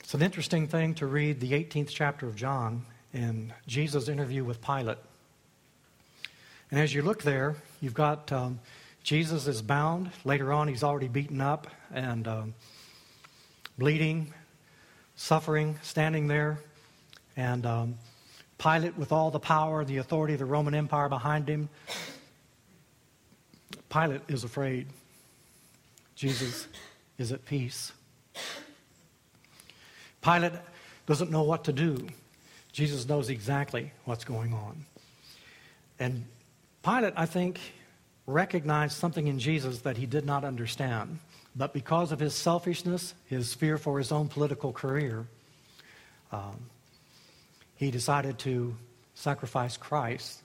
It's 0.00 0.14
an 0.14 0.22
interesting 0.22 0.66
thing 0.66 0.94
to 0.94 1.06
read 1.06 1.38
the 1.38 1.52
18th 1.52 1.90
chapter 1.90 2.26
of 2.26 2.34
John 2.34 2.84
in 3.14 3.52
Jesus' 3.68 4.08
interview 4.08 4.42
with 4.42 4.60
Pilate. 4.60 4.98
And 6.70 6.80
as 6.80 6.92
you 6.92 7.02
look 7.02 7.22
there, 7.22 7.56
you've 7.80 7.94
got 7.94 8.32
um, 8.32 8.58
Jesus 9.10 9.48
is 9.48 9.60
bound. 9.60 10.08
Later 10.24 10.52
on, 10.52 10.68
he's 10.68 10.84
already 10.84 11.08
beaten 11.08 11.40
up 11.40 11.66
and 11.92 12.28
um, 12.28 12.54
bleeding, 13.76 14.32
suffering, 15.16 15.76
standing 15.82 16.28
there. 16.28 16.60
And 17.36 17.66
um, 17.66 17.98
Pilate, 18.58 18.96
with 18.96 19.10
all 19.10 19.32
the 19.32 19.40
power, 19.40 19.84
the 19.84 19.96
authority 19.96 20.34
of 20.34 20.38
the 20.38 20.44
Roman 20.44 20.76
Empire 20.76 21.08
behind 21.08 21.48
him, 21.48 21.68
Pilate 23.88 24.20
is 24.28 24.44
afraid. 24.44 24.86
Jesus 26.14 26.68
is 27.18 27.32
at 27.32 27.44
peace. 27.44 27.90
Pilate 30.22 30.52
doesn't 31.06 31.32
know 31.32 31.42
what 31.42 31.64
to 31.64 31.72
do. 31.72 32.06
Jesus 32.70 33.08
knows 33.08 33.28
exactly 33.28 33.90
what's 34.04 34.22
going 34.22 34.52
on. 34.52 34.84
And 35.98 36.26
Pilate, 36.84 37.14
I 37.16 37.26
think, 37.26 37.58
recognized 38.32 38.96
something 38.96 39.26
in 39.26 39.38
Jesus 39.38 39.80
that 39.80 39.96
he 39.96 40.06
did 40.06 40.24
not 40.24 40.44
understand. 40.44 41.18
But 41.54 41.72
because 41.72 42.12
of 42.12 42.20
his 42.20 42.34
selfishness, 42.34 43.14
his 43.26 43.54
fear 43.54 43.76
for 43.76 43.98
his 43.98 44.12
own 44.12 44.28
political 44.28 44.72
career, 44.72 45.26
um, 46.32 46.56
he 47.76 47.90
decided 47.90 48.38
to 48.40 48.76
sacrifice 49.14 49.76
Christ 49.76 50.40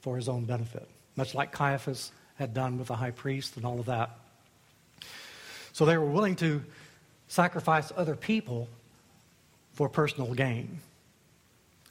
for 0.00 0.16
his 0.16 0.28
own 0.28 0.44
benefit, 0.44 0.88
much 1.16 1.34
like 1.34 1.52
Caiaphas 1.52 2.10
had 2.36 2.54
done 2.54 2.78
with 2.78 2.88
the 2.88 2.96
high 2.96 3.10
priest 3.10 3.56
and 3.56 3.64
all 3.64 3.80
of 3.80 3.86
that. 3.86 4.10
So 5.72 5.84
they 5.84 5.96
were 5.96 6.10
willing 6.10 6.36
to 6.36 6.62
sacrifice 7.28 7.92
other 7.96 8.16
people 8.16 8.68
for 9.74 9.88
personal 9.88 10.34
gain. 10.34 10.80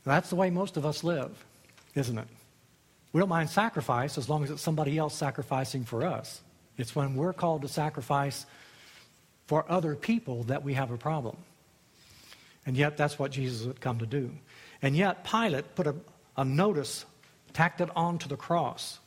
That's 0.03 0.29
the 0.29 0.35
way 0.35 0.49
most 0.49 0.77
of 0.77 0.85
us 0.85 1.03
live, 1.03 1.31
isn't 1.95 2.17
it? 2.17 2.27
We 3.13 3.19
don't 3.19 3.29
mind 3.29 3.49
sacrifice 3.49 4.17
as 4.17 4.29
long 4.29 4.43
as 4.43 4.51
it's 4.51 4.61
somebody 4.61 4.97
else 4.97 5.15
sacrificing 5.15 5.85
for 5.85 6.05
us. 6.05 6.41
It's 6.77 6.95
when 6.95 7.15
we're 7.15 7.33
called 7.33 7.63
to 7.63 7.67
sacrifice 7.67 8.45
for 9.47 9.65
other 9.69 9.95
people 9.95 10.43
that 10.43 10.63
we 10.63 10.73
have 10.73 10.91
a 10.91 10.97
problem. 10.97 11.37
And 12.65 12.75
yet, 12.75 12.97
that's 12.97 13.17
what 13.17 13.31
Jesus 13.31 13.65
had 13.65 13.79
come 13.79 13.99
to 13.99 14.05
do. 14.05 14.31
And 14.81 14.95
yet, 14.95 15.23
Pilate 15.23 15.73
put 15.75 15.87
a, 15.87 15.95
a 16.35 16.43
notice, 16.43 17.05
tacked 17.53 17.79
it 17.81 17.89
onto 17.95 18.27
the 18.27 18.35
cross. 18.35 18.99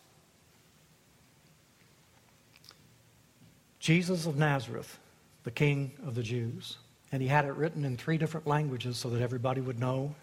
Jesus 3.78 4.26
of 4.26 4.36
Nazareth, 4.36 4.98
the 5.44 5.50
King 5.50 5.92
of 6.06 6.14
the 6.14 6.22
Jews. 6.22 6.78
And 7.12 7.20
he 7.20 7.28
had 7.28 7.44
it 7.44 7.52
written 7.52 7.84
in 7.84 7.96
three 7.96 8.18
different 8.18 8.46
languages 8.46 8.96
so 8.96 9.10
that 9.10 9.20
everybody 9.20 9.60
would 9.60 9.78
know 9.78 10.14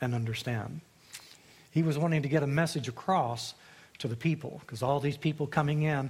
and 0.00 0.14
understand. 0.14 0.80
He 1.76 1.82
was 1.82 1.98
wanting 1.98 2.22
to 2.22 2.28
get 2.30 2.42
a 2.42 2.46
message 2.46 2.88
across 2.88 3.52
to 3.98 4.08
the 4.08 4.16
people 4.16 4.62
because 4.64 4.82
all 4.82 4.98
these 4.98 5.18
people 5.18 5.46
coming 5.46 5.82
in, 5.82 6.08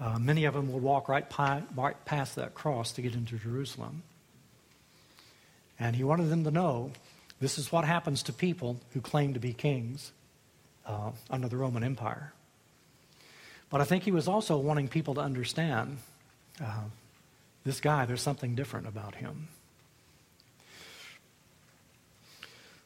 uh, 0.00 0.18
many 0.18 0.44
of 0.44 0.54
them 0.54 0.72
would 0.72 0.82
walk 0.82 1.08
right, 1.08 1.30
pi- 1.30 1.62
right 1.76 2.04
past 2.04 2.34
that 2.34 2.54
cross 2.54 2.90
to 2.94 3.00
get 3.00 3.14
into 3.14 3.38
Jerusalem. 3.38 4.02
And 5.78 5.94
he 5.94 6.02
wanted 6.02 6.30
them 6.30 6.42
to 6.42 6.50
know 6.50 6.90
this 7.38 7.58
is 7.58 7.70
what 7.70 7.84
happens 7.84 8.24
to 8.24 8.32
people 8.32 8.80
who 8.92 9.00
claim 9.00 9.34
to 9.34 9.38
be 9.38 9.52
kings 9.52 10.10
uh, 10.84 11.12
under 11.30 11.46
the 11.46 11.58
Roman 11.58 11.84
Empire. 11.84 12.32
But 13.70 13.80
I 13.80 13.84
think 13.84 14.02
he 14.02 14.10
was 14.10 14.26
also 14.26 14.56
wanting 14.56 14.88
people 14.88 15.14
to 15.14 15.20
understand 15.20 15.98
uh, 16.60 16.86
this 17.62 17.80
guy, 17.80 18.04
there's 18.04 18.20
something 18.20 18.56
different 18.56 18.88
about 18.88 19.14
him. 19.14 19.46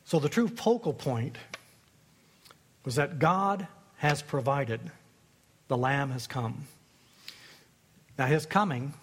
So 0.04 0.18
the 0.18 0.28
true 0.28 0.48
focal 0.48 0.92
point 0.92 1.38
was 2.88 2.94
that 2.94 3.18
God 3.18 3.66
has 3.98 4.22
provided, 4.22 4.80
the 5.66 5.76
Lamb 5.76 6.10
has 6.10 6.26
come. 6.26 6.62
Now, 8.18 8.24
his 8.24 8.46
coming, 8.46 8.94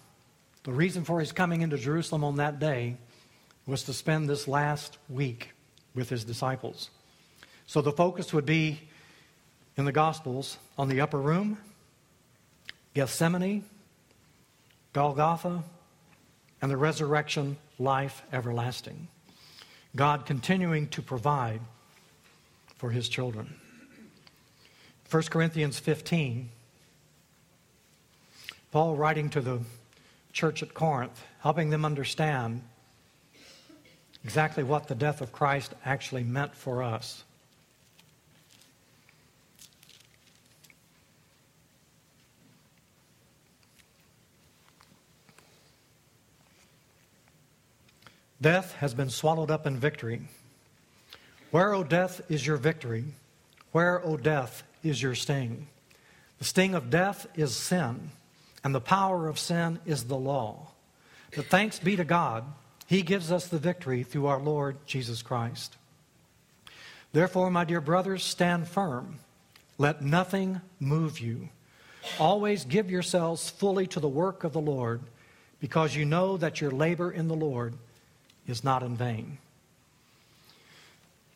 the 0.64 0.72
reason 0.72 1.04
for 1.04 1.20
his 1.20 1.32
coming 1.32 1.62
into 1.62 1.78
Jerusalem 1.78 2.24
on 2.24 2.38
that 2.38 2.58
day 2.60 2.98
was 3.68 3.84
to 3.84 3.94
spend 3.94 4.28
this 4.28 4.48
last 4.48 4.98
week 5.08 5.52
with 5.94 6.10
his 6.10 6.24
disciples. 6.24 6.90
So 7.68 7.80
the 7.80 7.92
focus 7.92 8.34
would 8.34 8.48
be 8.48 8.80
in 9.78 9.86
the 9.86 9.92
Gospels 9.92 10.58
on 10.80 10.90
the 10.90 11.00
upper 11.00 11.22
room, 11.22 11.60
Gethsemane, 12.96 13.66
Golgotha, 14.94 15.62
and 16.60 16.72
the 16.72 16.78
resurrection 16.78 17.56
life 17.78 18.24
everlasting. 18.34 19.10
God 19.96 20.26
continuing 20.26 20.88
to 20.88 21.04
provide 21.04 21.62
for 22.78 22.90
his 22.90 23.08
children. 23.08 23.58
1 25.10 25.24
Corinthians 25.24 25.78
15, 25.78 26.50
Paul 28.72 28.96
writing 28.96 29.30
to 29.30 29.42
the 29.42 29.60
church 30.34 30.64
at 30.64 30.74
Corinth, 30.74 31.24
helping 31.42 31.70
them 31.70 31.86
understand 31.86 32.62
exactly 34.24 34.64
what 34.64 34.88
the 34.88 34.96
death 34.96 35.22
of 35.22 35.32
Christ 35.32 35.76
actually 35.86 36.24
meant 36.24 36.56
for 36.56 36.82
us. 36.82 37.24
Death 48.42 48.74
has 48.76 48.94
been 48.94 49.10
swallowed 49.10 49.50
up 49.50 49.66
in 49.66 49.78
victory. 49.78 50.22
Where, 51.52 51.74
O 51.74 51.84
death, 51.84 52.22
is 52.30 52.46
your 52.46 52.58
victory? 52.58 53.06
Where, 53.72 54.06
O 54.06 54.18
death, 54.18 54.64
is 54.86 55.02
your 55.02 55.16
sting? 55.16 55.68
The 56.38 56.46
sting 56.46 56.76
of 56.76 56.90
death 56.90 57.28
is 57.36 57.56
sin, 57.56 58.12
and 58.64 58.74
the 58.74 58.82
power 58.82 59.28
of 59.28 59.40
sin 59.40 59.80
is 59.86 60.06
the 60.06 60.18
law. 60.18 60.68
But 61.36 61.48
thanks 61.48 61.80
be 61.80 61.96
to 61.96 62.06
God, 62.06 62.46
He 62.86 63.02
gives 63.02 63.32
us 63.32 63.48
the 63.48 63.58
victory 63.58 64.04
through 64.04 64.28
our 64.28 64.40
Lord 64.40 64.78
Jesus 64.86 65.22
Christ. 65.22 65.76
Therefore, 67.14 67.50
my 67.50 67.64
dear 67.64 67.82
brothers, 67.82 68.24
stand 68.24 68.68
firm. 68.68 69.20
Let 69.78 70.02
nothing 70.02 70.62
move 70.80 71.20
you. 71.20 71.50
Always 72.20 72.66
give 72.66 72.92
yourselves 72.92 73.50
fully 73.50 73.88
to 73.88 74.00
the 74.00 74.08
work 74.08 74.44
of 74.44 74.54
the 74.54 74.62
Lord, 74.62 75.02
because 75.60 75.96
you 75.96 76.06
know 76.06 76.38
that 76.38 76.62
your 76.62 76.72
labor 76.72 77.12
in 77.12 77.28
the 77.28 77.36
Lord 77.36 77.74
is 78.48 78.64
not 78.64 78.84
in 78.84 78.96
vain. 78.96 79.40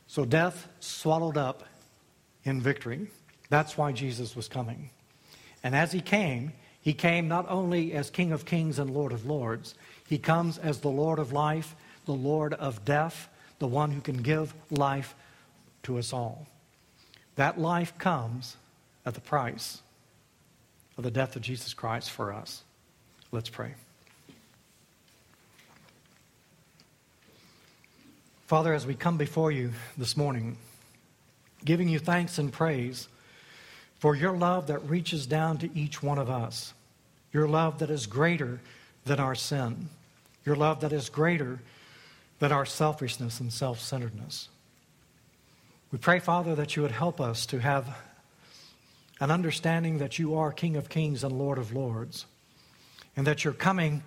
So 0.07 0.25
death 0.25 0.67
swallowed 0.79 1.37
up 1.37 1.63
in 2.43 2.61
victory. 2.61 3.07
That's 3.49 3.77
why 3.77 3.91
Jesus 3.91 4.35
was 4.35 4.47
coming. 4.47 4.89
And 5.63 5.75
as 5.75 5.91
he 5.91 6.01
came, 6.01 6.53
he 6.81 6.93
came 6.93 7.27
not 7.27 7.45
only 7.49 7.93
as 7.93 8.09
King 8.09 8.31
of 8.31 8.45
Kings 8.45 8.79
and 8.79 8.89
Lord 8.89 9.11
of 9.11 9.25
Lords, 9.25 9.75
he 10.07 10.17
comes 10.17 10.57
as 10.57 10.79
the 10.79 10.89
Lord 10.89 11.19
of 11.19 11.33
life, 11.33 11.75
the 12.05 12.13
Lord 12.13 12.53
of 12.53 12.85
death, 12.85 13.27
the 13.59 13.67
one 13.67 13.91
who 13.91 14.01
can 14.01 14.17
give 14.17 14.53
life 14.71 15.15
to 15.83 15.97
us 15.97 16.13
all. 16.13 16.47
That 17.35 17.59
life 17.59 17.97
comes 17.97 18.55
at 19.05 19.13
the 19.13 19.21
price 19.21 19.81
of 20.97 21.03
the 21.03 21.11
death 21.11 21.35
of 21.35 21.41
Jesus 21.41 21.73
Christ 21.73 22.11
for 22.11 22.33
us. 22.33 22.63
Let's 23.31 23.49
pray. 23.49 23.73
Father, 28.47 28.73
as 28.73 28.87
we 28.87 28.95
come 28.95 29.17
before 29.17 29.51
you 29.51 29.71
this 29.97 30.17
morning, 30.17 30.57
giving 31.63 31.87
you 31.87 31.99
thanks 31.99 32.39
and 32.39 32.51
praise 32.51 33.07
for 33.99 34.15
your 34.15 34.35
love 34.35 34.67
that 34.67 34.89
reaches 34.89 35.27
down 35.27 35.57
to 35.59 35.69
each 35.77 36.01
one 36.01 36.17
of 36.17 36.29
us, 36.29 36.73
your 37.31 37.47
love 37.47 37.79
that 37.79 37.89
is 37.89 38.07
greater 38.07 38.59
than 39.05 39.19
our 39.19 39.35
sin, 39.35 39.89
your 40.45 40.55
love 40.55 40.81
that 40.81 40.93
is 40.93 41.09
greater 41.09 41.59
than 42.39 42.51
our 42.51 42.65
selfishness 42.65 43.39
and 43.39 43.51
self 43.51 43.79
centeredness. 43.79 44.49
We 45.91 45.97
pray, 45.97 46.19
Father, 46.19 46.55
that 46.55 46.75
you 46.75 46.81
would 46.81 46.91
help 46.91 47.19
us 47.19 47.45
to 47.47 47.59
have 47.59 47.97
an 49.19 49.31
understanding 49.31 49.97
that 49.97 50.17
you 50.17 50.35
are 50.35 50.51
King 50.51 50.77
of 50.77 50.87
Kings 50.87 51.23
and 51.23 51.37
Lord 51.37 51.57
of 51.57 51.73
Lords, 51.73 52.25
and 53.17 53.27
that 53.27 53.43
your 53.43 53.53
coming 53.53 54.03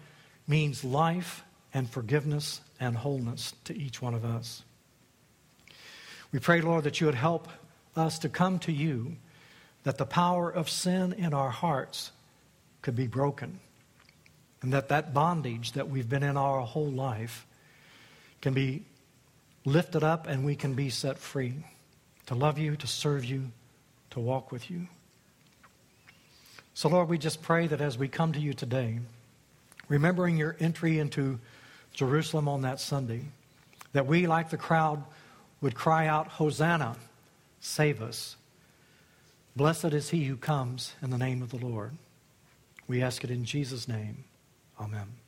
means 0.46 0.84
life 0.84 1.44
and 1.74 1.88
forgiveness 1.88 2.60
and 2.80 2.96
wholeness 2.96 3.54
to 3.64 3.76
each 3.76 4.00
one 4.00 4.14
of 4.14 4.24
us. 4.24 4.62
We 6.30 6.38
pray, 6.38 6.60
Lord, 6.62 6.84
that 6.84 7.00
you 7.00 7.06
would 7.06 7.14
help 7.14 7.48
us 7.94 8.18
to 8.20 8.28
come 8.28 8.58
to 8.60 8.72
you, 8.72 9.16
that 9.84 9.98
the 9.98 10.06
power 10.06 10.50
of 10.50 10.68
sin 10.70 11.12
in 11.12 11.34
our 11.34 11.50
hearts 11.50 12.12
could 12.82 12.96
be 12.96 13.06
broken, 13.06 13.60
and 14.60 14.72
that 14.72 14.88
that 14.88 15.12
bondage 15.12 15.72
that 15.72 15.88
we've 15.88 16.08
been 16.08 16.22
in 16.22 16.36
our 16.36 16.60
whole 16.60 16.90
life 16.90 17.46
can 18.40 18.54
be 18.54 18.82
lifted 19.64 20.02
up 20.02 20.26
and 20.26 20.44
we 20.44 20.56
can 20.56 20.74
be 20.74 20.90
set 20.90 21.18
free 21.18 21.54
to 22.26 22.34
love 22.34 22.58
you, 22.58 22.76
to 22.76 22.86
serve 22.86 23.24
you, 23.24 23.50
to 24.10 24.20
walk 24.20 24.52
with 24.52 24.70
you. 24.70 24.86
So, 26.74 26.88
Lord, 26.88 27.08
we 27.08 27.18
just 27.18 27.42
pray 27.42 27.66
that 27.66 27.80
as 27.80 27.98
we 27.98 28.08
come 28.08 28.32
to 28.32 28.40
you 28.40 28.54
today, 28.54 28.98
remembering 29.88 30.36
your 30.36 30.56
entry 30.58 30.98
into 30.98 31.38
Jerusalem 31.92 32.48
on 32.48 32.62
that 32.62 32.80
Sunday, 32.80 33.22
that 33.92 34.06
we, 34.06 34.26
like 34.26 34.50
the 34.50 34.56
crowd, 34.56 35.04
would 35.60 35.74
cry 35.74 36.06
out, 36.06 36.28
Hosanna, 36.28 36.96
save 37.60 38.00
us. 38.00 38.36
Blessed 39.54 39.92
is 39.92 40.10
he 40.10 40.24
who 40.24 40.36
comes 40.36 40.94
in 41.02 41.10
the 41.10 41.18
name 41.18 41.42
of 41.42 41.50
the 41.50 41.64
Lord. 41.64 41.92
We 42.88 43.02
ask 43.02 43.22
it 43.22 43.30
in 43.30 43.44
Jesus' 43.44 43.86
name. 43.86 44.24
Amen. 44.80 45.21